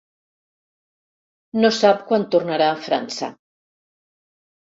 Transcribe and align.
No 1.65 1.71
sap 1.79 2.01
quan 2.07 2.25
tornarà 2.35 2.69
a 2.71 2.79
França. 2.87 3.29